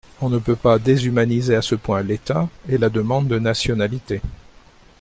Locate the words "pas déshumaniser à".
0.55-1.61